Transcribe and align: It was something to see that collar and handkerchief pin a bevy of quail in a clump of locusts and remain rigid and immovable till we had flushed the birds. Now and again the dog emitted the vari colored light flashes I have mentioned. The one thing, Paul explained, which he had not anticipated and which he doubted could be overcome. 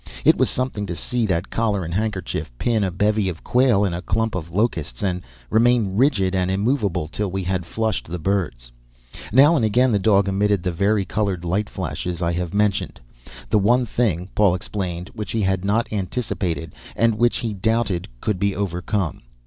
It 0.25 0.35
was 0.35 0.49
something 0.49 0.87
to 0.87 0.95
see 0.95 1.27
that 1.27 1.51
collar 1.51 1.85
and 1.85 1.93
handkerchief 1.93 2.51
pin 2.57 2.83
a 2.83 2.89
bevy 2.89 3.29
of 3.29 3.43
quail 3.43 3.85
in 3.85 3.93
a 3.93 4.01
clump 4.01 4.33
of 4.33 4.49
locusts 4.49 5.03
and 5.03 5.21
remain 5.51 5.95
rigid 5.95 6.33
and 6.33 6.49
immovable 6.49 7.07
till 7.07 7.29
we 7.29 7.43
had 7.43 7.67
flushed 7.67 8.07
the 8.07 8.17
birds. 8.17 8.71
Now 9.31 9.55
and 9.55 9.63
again 9.63 9.91
the 9.91 9.99
dog 9.99 10.27
emitted 10.27 10.63
the 10.63 10.71
vari 10.71 11.05
colored 11.05 11.45
light 11.45 11.69
flashes 11.69 12.19
I 12.19 12.31
have 12.33 12.51
mentioned. 12.51 12.99
The 13.51 13.59
one 13.59 13.85
thing, 13.85 14.29
Paul 14.33 14.55
explained, 14.55 15.11
which 15.13 15.33
he 15.33 15.43
had 15.43 15.63
not 15.63 15.93
anticipated 15.93 16.73
and 16.95 17.19
which 17.19 17.37
he 17.37 17.53
doubted 17.53 18.07
could 18.21 18.39
be 18.39 18.55
overcome. 18.55 19.21